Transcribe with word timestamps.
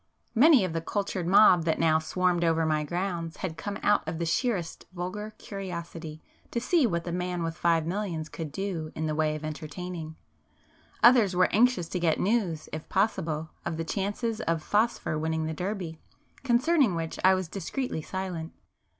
Many 0.33 0.65
of 0.65 0.73
the 0.73 0.81
'cultured' 0.81 1.27
mob 1.27 1.63
that 1.65 1.77
now 1.77 1.99
swarmed 1.99 2.43
over 2.43 2.65
my 2.65 2.83
grounds 2.83 3.37
had 3.45 3.55
come 3.55 3.77
out 3.83 4.01
of 4.07 4.17
the 4.17 4.25
sheerest 4.25 4.87
vulgar 4.93 5.35
curiosity 5.37 6.23
to 6.49 6.59
see 6.59 6.87
what 6.87 7.03
'the 7.03 7.11
man 7.11 7.43
with 7.43 7.55
five 7.55 7.85
millions' 7.85 8.27
could 8.27 8.51
do 8.51 8.91
in 8.95 9.05
the 9.05 9.13
way 9.13 9.35
of 9.35 9.45
entertaining,—others 9.45 11.35
were 11.35 11.53
anxious 11.53 11.87
to 11.89 11.99
get 11.99 12.19
news, 12.19 12.67
if 12.73 12.89
possible, 12.89 13.51
of 13.63 13.77
the 13.77 13.85
chances 13.85 14.41
of 14.41 14.63
'Phosphor' 14.63 15.19
winning 15.19 15.45
the 15.45 15.53
Derby, 15.53 15.99
concerning 16.43 16.95
which 16.95 17.19
I 17.23 17.35
was 17.35 17.47
discreetly 17.47 18.01
silent. 18.01 18.53